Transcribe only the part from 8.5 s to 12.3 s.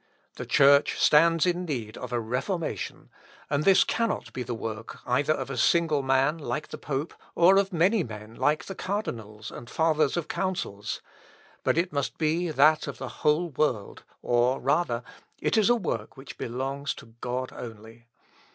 the cardinals, and fathers of councils; but it must